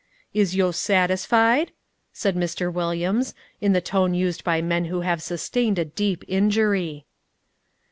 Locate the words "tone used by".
3.81-4.59